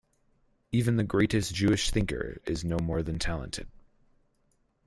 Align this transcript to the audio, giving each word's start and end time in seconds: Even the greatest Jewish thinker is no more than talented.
Even 0.71 0.95
the 0.95 1.03
greatest 1.03 1.53
Jewish 1.53 1.91
thinker 1.91 2.39
is 2.47 2.65
no 2.65 2.79
more 2.79 3.03
than 3.03 3.19
talented. 3.19 3.67